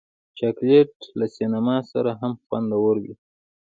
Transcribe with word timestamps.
چاکلېټ 0.37 0.93
له 1.19 1.25
سینما 1.35 1.75
سره 1.91 2.11
هم 2.19 2.33
خوندور 2.43 2.95
وي. 3.03 3.15